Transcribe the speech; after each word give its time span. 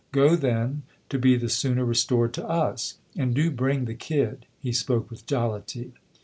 "Go, 0.11 0.35
then 0.35 0.81
to 1.09 1.19
be 1.19 1.35
the 1.35 1.47
sooner 1.47 1.85
restored 1.85 2.33
to 2.33 2.47
us. 2.49 2.97
And 3.15 3.35
do 3.35 3.51
bring 3.51 3.85
the 3.85 3.93
kid!" 3.93 4.47
He 4.59 4.71
spoke 4.71 5.11
with 5.11 5.27
jollity. 5.27 5.93